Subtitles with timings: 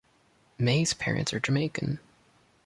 [0.57, 1.99] May's parents are Jamaican.